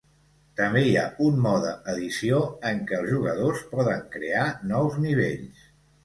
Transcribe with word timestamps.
També 0.59 0.81
hi 0.83 0.93
ha 0.99 1.01
un 1.25 1.35
"mode 1.41 1.73
edició" 1.93 2.39
en 2.69 2.81
què 2.91 2.97
els 3.01 3.09
jugadors 3.15 3.61
poden 3.75 4.01
crear 4.15 4.47
nous 4.73 4.97
nivells. 5.05 5.61